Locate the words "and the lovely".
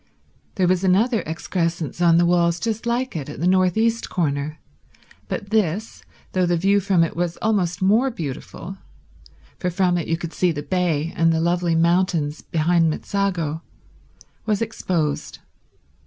11.15-11.75